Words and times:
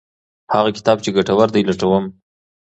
هغه 0.53 0.69
کتاب 0.77 0.97
چې 1.03 1.09
ګټور 1.17 1.47
دی 1.53 1.61
لټوم. 1.69 2.05